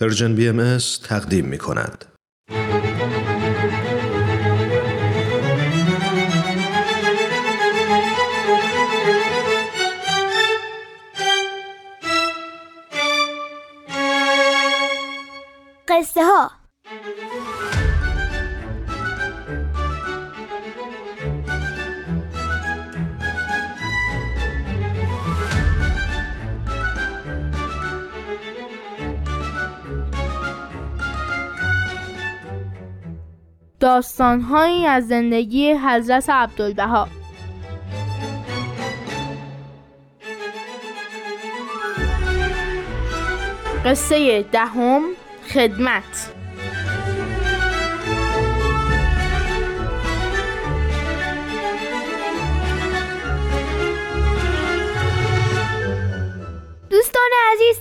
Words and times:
پرژن 0.00 0.34
بی 0.34 0.48
تقدیم 1.04 1.44
می 1.44 1.58
کند. 1.58 2.04
قصه 15.88 16.24
ها 16.24 16.50
داستانهایی 33.80 34.86
از 34.86 35.08
زندگی 35.08 35.72
حضرت 35.72 36.30
عبدالبها. 36.30 37.08
قصه 43.84 44.42
دهم 44.42 45.02
خدمت. 45.54 46.32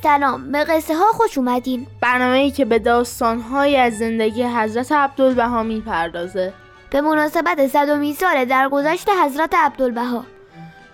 سلام. 0.03 0.51
به 0.51 0.63
قصه 0.63 0.95
ها 0.95 1.05
خوش 1.11 1.37
اومدین. 1.37 1.87
برنامه 2.01 2.37
ای 2.37 2.51
که 2.51 2.65
به 2.65 2.79
داستانهایی 2.79 3.77
از 3.77 3.97
زندگی 3.97 4.43
حضرت 4.43 4.91
عبدالبها 4.91 5.63
می‌پردازه. 5.63 6.53
به 6.89 7.01
مناسبت 7.01 7.67
صدومین 7.67 8.13
سال 8.13 8.45
درگذشت 8.45 9.09
حضرت 9.25 9.55
عبدالبها. 9.55 10.25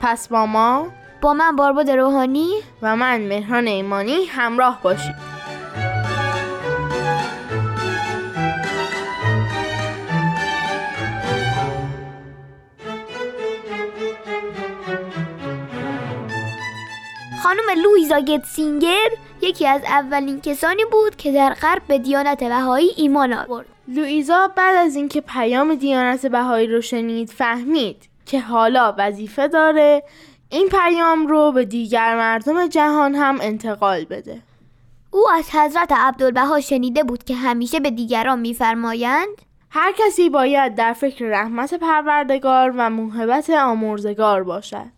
پس 0.02 0.28
با 0.28 0.46
ما؟ 0.46 0.88
با 1.22 1.34
من 1.34 1.56
بارباد 1.56 1.90
روحانی. 1.90 2.50
و 2.82 2.96
من 2.96 3.22
مهران 3.22 3.68
ایمانی 3.68 4.26
همراه 4.26 4.80
باشید. 4.84 5.35
خانم 17.56 17.82
لویزا 17.82 18.20
گتسینگر 18.20 19.10
یکی 19.42 19.68
از 19.68 19.82
اولین 19.84 20.42
کسانی 20.42 20.86
بود 20.92 21.16
که 21.16 21.32
در 21.32 21.54
غرب 21.54 21.82
به 21.88 22.00
دیانت 22.00 22.44
بهایی 22.44 22.90
ایمان 22.98 23.34
آورد. 23.34 23.66
لویزا 23.88 24.48
بعد 24.56 24.76
از 24.76 24.96
اینکه 24.96 25.22
پیام 25.22 25.76
دیانت 25.76 26.26
بهایی 26.26 26.68
رو 26.68 26.82
شنید 26.82 27.30
فهمید 27.30 28.10
که 28.26 28.40
حالا 28.40 28.96
وظیفه 28.98 29.48
داره 29.48 30.04
این 30.50 30.70
پیام 30.70 31.28
رو 31.28 31.52
به 31.52 31.66
دیگر 31.66 32.16
مردم 32.16 32.68
جهان 32.68 33.16
هم 33.16 33.38
انتقال 33.42 34.06
بده. 34.06 34.42
او 35.12 35.32
از 35.32 35.50
حضرت 35.56 35.92
عبدالبها 35.92 36.60
شنیده 36.60 37.04
بود 37.04 37.24
که 37.24 37.36
همیشه 37.36 37.80
به 37.80 37.92
دیگران 37.92 38.40
میفرمایند. 38.40 39.42
هر 39.70 39.92
کسی 39.98 40.30
باید 40.30 40.76
در 40.76 40.94
فکر 40.94 41.26
رحمت 41.26 41.74
پروردگار 41.74 42.74
و 42.78 42.90
محبت 42.90 43.50
آمرزگار 43.50 44.44
باشد. 44.44 44.95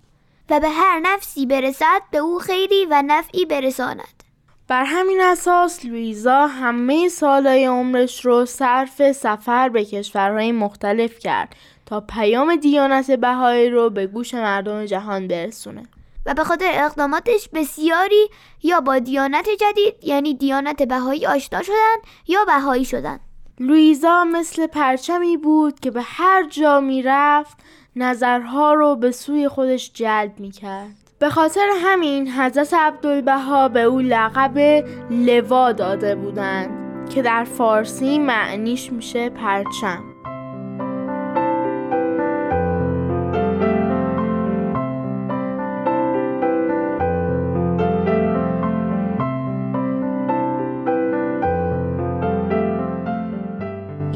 و 0.50 0.60
به 0.60 0.70
هر 0.70 1.00
نفسی 1.00 1.46
برسد 1.46 2.02
به 2.12 2.18
او 2.18 2.40
خیری 2.40 2.86
و 2.90 3.04
نفعی 3.08 3.46
برساند. 3.46 4.24
بر 4.68 4.84
همین 4.84 5.22
اساس 5.22 5.86
لویزا 5.86 6.48
همه 6.48 7.10
سالهای 7.10 7.66
عمرش 7.66 8.26
رو 8.26 8.46
صرف 8.46 9.12
سفر 9.12 9.70
به 9.70 9.86
کشورهای 9.86 10.52
مختلف 10.52 11.20
کرد 11.20 11.56
تا 11.86 12.02
پیام 12.02 12.56
دیانت 12.56 13.12
بهایی 13.12 13.70
رو 13.70 13.90
به 13.90 14.08
گوش 14.08 14.34
مردم 14.34 14.86
جهان 14.86 15.28
برسونه. 15.28 15.84
و 16.26 16.34
به 16.34 16.44
خاطر 16.44 16.72
اقداماتش 16.74 17.50
بسیاری 17.54 18.30
یا 18.64 18.82
با 18.82 19.00
دیانت 19.00 19.50
جدید 19.50 20.04
یعنی 20.04 20.34
دیانت 20.34 20.84
بهایی 20.84 21.26
آشنا 21.26 21.64
شدن 21.64 21.96
یا 22.28 22.46
بهایی 22.46 22.86
شدن 22.86 23.20
لویزا 23.60 24.24
مثل 24.24 24.68
پرچمی 24.68 25.38
بود 25.38 25.80
که 25.80 25.92
به 25.92 26.02
هر 26.02 26.48
جا 26.50 26.80
می‌رفت 26.80 27.58
نظرها 27.96 28.74
رو 28.74 28.96
به 28.96 29.12
سوی 29.12 29.48
خودش 29.48 29.92
جلب 29.94 30.40
می 30.40 30.52
کرد. 30.52 30.96
به 31.20 31.30
خاطر 31.30 31.70
همین 31.84 32.32
حضرت 32.32 32.74
عبدالبها 32.74 33.70
به 33.70 33.82
او 33.82 34.00
لقب 34.00 34.86
لوا 35.10 35.72
داده 35.72 36.16
بودند 36.16 37.10
که 37.10 37.22
در 37.22 37.44
فارسی 37.44 38.20
معنیش 38.20 38.92
میشه 38.92 39.30
پرچم 39.30 40.17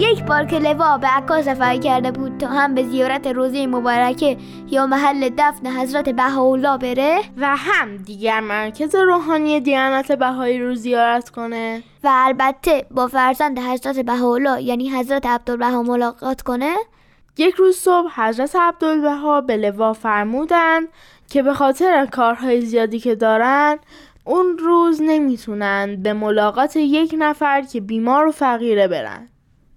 یک 0.02 0.24
بار 0.24 0.46
که 0.46 0.60
لوا 0.60 0.98
به 0.98 1.08
عکا 1.08 1.42
سفر 1.42 1.78
کرده 1.78 2.12
بود 2.12 2.38
تا 2.38 2.48
هم 2.48 2.76
به 2.76 2.84
زیارت 2.84 3.28
روزه 3.28 3.68
مبارکه 3.68 4.38
یا 4.68 4.88
محل 4.88 5.30
دفن 5.38 5.68
حضرت 5.68 6.10
بهاءالله 6.10 6.78
بره؟ 6.78 7.22
و 7.38 7.56
هم 7.56 7.98
دیگر 7.98 8.40
مرکز 8.40 8.96
روحانی 8.96 9.60
دیانت 9.60 10.12
بهایی 10.12 10.60
رو 10.60 10.76
زیارت 10.76 11.30
کنه. 11.30 11.84
و 12.04 12.10
البته 12.12 12.86
با 12.92 13.08
فرزند 13.08 13.60
حضرت 13.60 14.00
بهاءالله 14.00 14.62
یعنی 14.62 14.90
حضرت 14.90 15.26
عبدالبها 15.26 15.84
ملاقات 15.84 16.42
کنه؟ 16.42 16.76
یک 17.38 17.56
روز 17.56 17.76
صبح 17.76 18.22
حضرت 18.22 18.56
عبدالبها 18.56 19.42
به 19.42 19.58
لوا 19.58 19.94
فرمودند 19.94 20.88
که 21.30 21.44
به 21.44 21.54
خاطر 21.54 22.06
کارهای 22.06 22.62
زیادی 22.62 23.00
که 23.00 23.16
دارن 23.16 23.80
اون 24.24 24.58
روز 24.58 25.02
نمی‌تونند 25.02 26.04
به 26.04 26.14
ملاقات 26.14 26.76
یک 26.76 27.16
نفر 27.20 27.62
که 27.62 27.82
بیمار 27.82 28.28
و 28.28 28.32
فقیره 28.32 28.88
برن. 28.88 29.31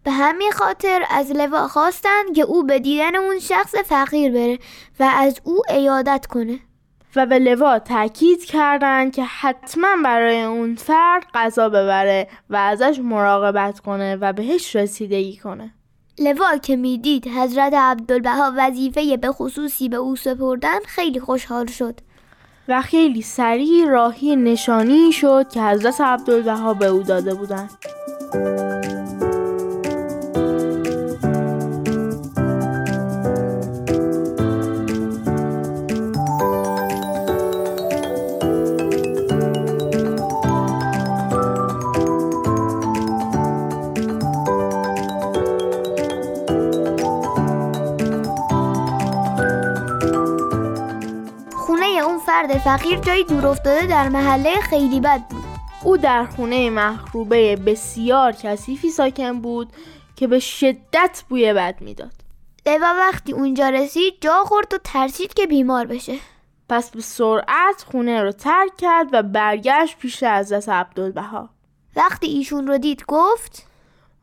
به 0.04 0.10
همین 0.10 0.50
خاطر 0.50 1.04
از 1.10 1.30
لوا 1.30 1.68
خواستند 1.68 2.34
که 2.36 2.42
او 2.42 2.62
به 2.62 2.78
دیدن 2.78 3.16
اون 3.16 3.38
شخص 3.38 3.74
فقیر 3.74 4.32
بره 4.32 4.58
و 5.00 5.10
از 5.16 5.40
او 5.44 5.62
ایادت 5.68 6.26
کنه. 6.26 6.58
و 7.16 7.26
به 7.26 7.38
لوا 7.38 7.78
تاکید 7.78 8.44
کردند 8.44 9.14
که 9.14 9.24
حتما 9.24 9.88
برای 10.04 10.42
اون 10.42 10.74
فرد 10.74 11.26
غذا 11.34 11.68
ببره 11.68 12.28
و 12.50 12.56
ازش 12.56 13.00
مراقبت 13.02 13.80
کنه 13.80 14.16
و 14.16 14.32
بهش 14.32 14.76
رسیدگی 14.76 15.36
کنه. 15.36 15.74
لوا 16.18 16.56
که 16.56 16.76
می‌دید 16.76 17.28
حضرت 17.28 17.74
عبدالبها 17.74 18.52
وظیفه 18.56 19.16
به 19.16 19.32
خصوصی 19.32 19.88
به 19.88 19.96
او 19.96 20.16
سپردن 20.16 20.78
خیلی 20.86 21.20
خوشحال 21.20 21.66
شد. 21.66 22.00
و 22.68 22.82
خیلی 22.82 23.22
سریع 23.22 23.86
راهی 23.86 24.36
نشانی 24.36 25.12
شد 25.12 25.48
که 25.48 25.62
حضرت 25.62 26.00
عبدالبها 26.00 26.74
به 26.74 26.86
او 26.86 27.02
داده 27.02 27.34
بودند. 27.34 27.70
فقیر 52.58 52.98
جایی 52.98 53.24
دور 53.24 53.46
افتاده 53.46 53.86
در 53.86 54.08
محله 54.08 54.54
خیلی 54.54 55.00
بد 55.00 55.28
بود. 55.28 55.44
او 55.84 55.96
در 55.96 56.24
خونه 56.24 56.70
مخروبه 56.70 57.56
بسیار 57.56 58.32
کثیفی 58.32 58.90
ساکن 58.90 59.40
بود 59.40 59.68
که 60.16 60.26
به 60.26 60.38
شدت 60.38 61.24
بوی 61.28 61.52
بد 61.52 61.80
می‌داد. 61.80 62.12
لوا 62.66 62.94
وقتی 62.98 63.32
اونجا 63.32 63.68
رسید 63.68 64.14
جا 64.20 64.44
خورد 64.44 64.74
و 64.74 64.78
ترسید 64.84 65.34
که 65.34 65.46
بیمار 65.46 65.86
بشه. 65.86 66.16
پس 66.68 66.90
به 66.90 67.00
سرعت 67.00 67.84
خونه 67.92 68.22
رو 68.22 68.32
ترک 68.32 68.76
کرد 68.76 69.08
و 69.12 69.22
برگشت 69.22 69.98
پیش 69.98 70.22
حضرت 70.22 70.68
عبدالبها. 70.68 71.48
وقتی 71.96 72.26
ایشون 72.26 72.66
رو 72.66 72.78
دید 72.78 73.04
گفت 73.08 73.66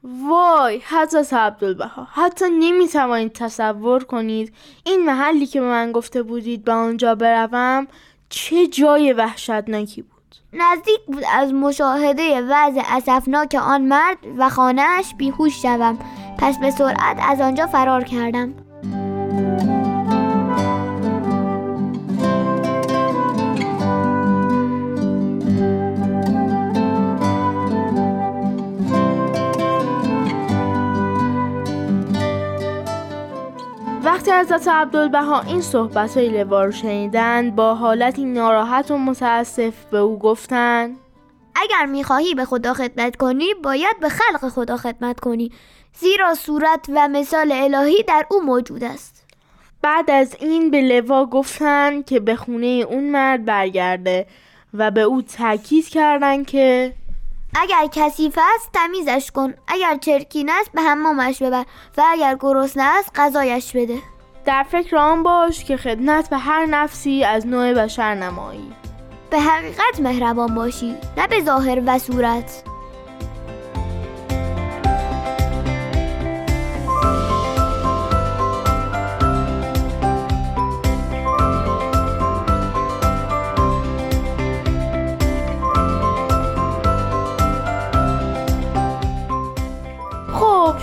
وای 0.03 0.81
حضرت 0.89 1.33
عبدالبها 1.33 2.07
حتی 2.11 2.45
نمی‌توانید 2.49 3.33
تصور 3.33 4.03
کنید 4.03 4.53
این 4.83 5.05
محلی 5.05 5.45
که 5.45 5.61
به 5.61 5.67
من 5.67 5.91
گفته 5.91 6.23
بودید 6.23 6.63
به 6.63 6.71
آنجا 6.71 7.15
بروم 7.15 7.87
چه 8.31 8.67
جای 8.67 9.13
وحشتناکی 9.13 10.01
بود؟ 10.01 10.35
نزدیک 10.53 10.99
بود 11.07 11.23
از 11.33 11.53
مشاهده 11.53 12.41
وضع 12.41 12.81
اسفناک 12.85 13.57
آن 13.61 13.81
مرد 13.81 14.17
و 14.37 14.49
خانهاش 14.49 15.15
بیهوش 15.15 15.61
شوم. 15.61 15.97
پس 16.37 16.57
به 16.57 16.71
سرعت 16.71 17.17
از 17.29 17.41
آنجا 17.41 17.67
فرار 17.67 18.03
کردم. 18.03 18.53
حضرت 34.19 34.67
عبدالبها 34.67 35.41
این 35.41 35.61
صحبت 35.61 36.17
های 36.17 36.29
لوا 36.29 36.63
رو 36.63 36.71
شنیدن 36.71 37.51
با 37.51 37.75
حالتی 37.75 38.25
ناراحت 38.25 38.91
و 38.91 38.97
متاسف 38.97 39.85
به 39.91 39.97
او 39.97 40.19
گفتند 40.19 40.97
اگر 41.55 41.85
می‌خواهی 41.85 42.35
به 42.35 42.45
خدا 42.45 42.73
خدمت 42.73 43.15
کنی 43.15 43.53
باید 43.63 43.99
به 44.01 44.09
خلق 44.09 44.49
خدا 44.49 44.77
خدمت 44.77 45.19
کنی. 45.19 45.51
زیرا 45.93 46.33
صورت 46.35 46.85
و 46.89 47.07
مثال 47.07 47.51
الهی 47.51 48.03
در 48.03 48.25
او 48.31 48.41
موجود 48.41 48.83
است. 48.83 49.25
بعد 49.81 50.11
از 50.11 50.35
این 50.39 50.71
به 50.71 50.81
لوا 50.81 51.25
گفتن 51.25 52.01
که 52.01 52.19
به 52.19 52.35
خونه 52.35 52.85
اون 52.89 53.09
مرد 53.09 53.45
برگرده 53.45 54.25
و 54.73 54.91
به 54.91 55.01
او 55.01 55.21
تاکید 55.21 55.89
کردند 55.89 56.45
که 56.45 56.93
اگر 57.55 57.87
کثیف 57.91 58.39
است 58.55 58.69
تمیزش 58.73 59.31
کن. 59.31 59.53
اگر 59.67 59.97
چرکین 59.97 60.49
است 60.49 60.71
به 60.71 60.81
حمامش 60.81 61.41
ببر 61.41 61.65
و 61.97 62.03
اگر 62.07 62.37
گرسنه 62.39 62.83
است 62.83 63.11
غذایش 63.15 63.75
بده. 63.75 63.97
در 64.45 64.63
فکر 64.63 64.97
آن 64.97 65.23
باش 65.23 65.63
که 65.63 65.77
خدمت 65.77 66.29
به 66.29 66.37
هر 66.37 66.65
نفسی 66.65 67.23
از 67.23 67.47
نوع 67.47 67.73
بشر 67.73 68.15
نمایی. 68.15 68.73
به 69.29 69.39
حقیقت 69.39 69.99
مهربان 69.99 70.55
باشی 70.55 70.95
نه 71.17 71.27
به 71.27 71.41
ظاهر 71.41 71.81
و 71.85 71.99
صورت. 71.99 72.63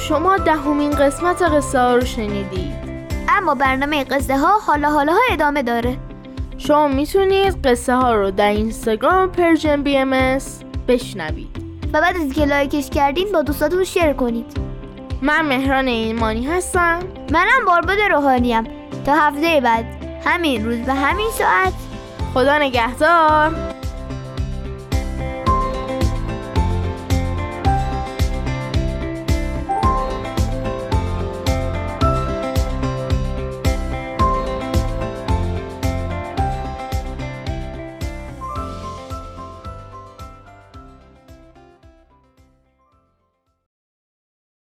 شما 0.08 0.36
دهمین 0.36 0.90
قسمت 0.90 1.42
قصه 1.42 1.78
ها 1.78 1.94
رو 1.94 2.04
شنیدید 2.04 2.72
اما 3.28 3.54
برنامه 3.54 4.04
قصه 4.04 4.38
ها 4.38 4.58
حالا 4.58 4.90
حالا 4.90 5.12
ها 5.12 5.18
ادامه 5.30 5.62
داره. 5.62 5.98
شما 6.58 6.88
می‌تونید 6.88 7.66
قصه 7.66 7.94
ها 7.94 8.14
رو 8.14 8.30
در 8.30 8.50
اینستاگرام 8.50 9.32
Persian 9.32 9.82
BM 9.82 10.38
بشنوید. 10.88 11.48
و 11.92 12.00
بعد 12.00 12.16
از 12.16 12.32
که 12.32 12.44
like 12.44 12.75
ش 12.75 12.90
کردین 12.90 13.32
با 13.32 13.42
دوستاتون 13.42 13.84
share 13.84 14.12
کنید. 14.12 14.56
من 15.22 15.46
مهران 15.46 15.88
ایمانی 15.88 16.46
هستم. 16.46 16.98
منم 17.30 17.64
بارباد 17.66 17.98
روحانیم. 18.10 18.64
تا 19.06 19.14
هفته 19.14 19.60
بعد. 19.60 19.84
همین 20.24 20.64
روز 20.64 20.88
و 20.88 20.94
همین 20.94 21.30
ساعت. 21.30 21.72
خدا 22.34 22.58
نگهدار. 22.58 23.77